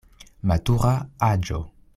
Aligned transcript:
Matura 0.51 0.95
aĝo. 1.31 1.65